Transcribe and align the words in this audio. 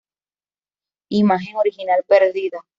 Imagen 1.11 1.55
original 1.57 2.03
perdida. 2.07 2.65